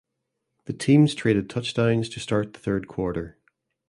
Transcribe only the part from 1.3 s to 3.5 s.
touchdowns to start the third quarter.